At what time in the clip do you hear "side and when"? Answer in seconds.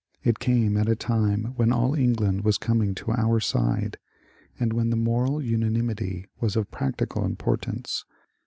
3.39-4.89